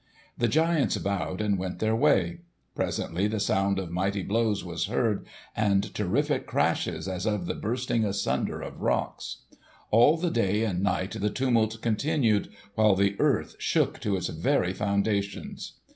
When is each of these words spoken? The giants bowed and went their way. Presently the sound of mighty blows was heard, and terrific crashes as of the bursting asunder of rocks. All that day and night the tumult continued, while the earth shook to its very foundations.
The 0.35 0.47
giants 0.47 0.97
bowed 0.97 1.41
and 1.41 1.59
went 1.59 1.77
their 1.77 1.95
way. 1.95 2.39
Presently 2.73 3.27
the 3.27 3.39
sound 3.39 3.77
of 3.77 3.91
mighty 3.91 4.23
blows 4.23 4.63
was 4.63 4.87
heard, 4.87 5.27
and 5.55 5.93
terrific 5.93 6.47
crashes 6.47 7.07
as 7.07 7.27
of 7.27 7.45
the 7.45 7.53
bursting 7.53 8.03
asunder 8.03 8.63
of 8.63 8.81
rocks. 8.81 9.43
All 9.91 10.17
that 10.17 10.33
day 10.33 10.63
and 10.63 10.81
night 10.81 11.11
the 11.11 11.29
tumult 11.29 11.77
continued, 11.83 12.49
while 12.73 12.95
the 12.95 13.15
earth 13.19 13.55
shook 13.59 13.99
to 13.99 14.15
its 14.15 14.29
very 14.29 14.73
foundations. 14.73 15.73